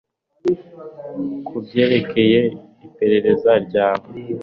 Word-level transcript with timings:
Kubyerekeye 1.47 2.41
iperereza 2.85 3.51
ryawe 3.65 4.07